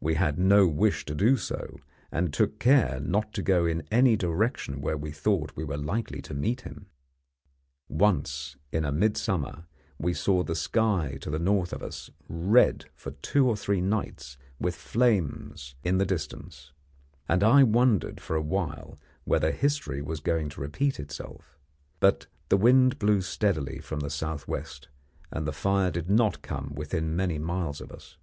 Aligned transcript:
We 0.00 0.14
had 0.14 0.40
no 0.40 0.66
wish 0.66 1.04
to 1.06 1.14
do 1.14 1.36
so, 1.36 1.78
and 2.10 2.32
took 2.34 2.58
care 2.58 2.98
not 3.00 3.32
to 3.34 3.42
go 3.42 3.64
in 3.64 3.86
any 3.92 4.16
direction 4.16 4.80
where 4.80 4.96
we 4.96 5.12
thought 5.12 5.54
we 5.54 5.62
were 5.62 5.76
likely 5.76 6.20
to 6.22 6.34
meet 6.34 6.62
him. 6.62 6.86
Once 7.88 8.56
in 8.72 8.82
midsummer 8.98 9.66
we 10.00 10.14
saw 10.14 10.42
the 10.42 10.56
sky 10.56 11.16
to 11.20 11.30
the 11.30 11.38
north 11.38 11.72
of 11.72 11.80
us 11.80 12.10
red 12.28 12.86
for 12.96 13.12
two 13.12 13.46
or 13.48 13.56
three 13.56 13.80
nights 13.80 14.36
with 14.58 14.74
flames 14.74 15.76
in 15.84 15.98
the 15.98 16.06
distance, 16.06 16.72
and 17.28 17.44
I 17.44 17.62
wondered 17.62 18.20
for 18.20 18.34
a 18.34 18.42
while 18.42 18.98
whether 19.22 19.52
history 19.52 20.02
was 20.02 20.18
going 20.18 20.48
to 20.48 20.60
repeat 20.60 20.98
itself; 20.98 21.56
but 22.00 22.26
the 22.48 22.56
wind 22.56 22.98
blew 22.98 23.20
steadily 23.20 23.78
from 23.78 24.00
the 24.00 24.10
south 24.10 24.48
west, 24.48 24.88
and 25.30 25.46
the 25.46 25.52
fire 25.52 25.92
did 25.92 26.10
not 26.10 26.42
come 26.42 26.74
within 26.74 27.14
many 27.14 27.38
miles 27.38 27.80
of 27.80 27.92
us. 27.92 28.18